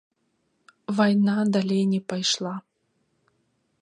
Вайна 0.99 1.35
далей 1.57 1.83
не 1.93 1.99
пайшла. 2.15 2.55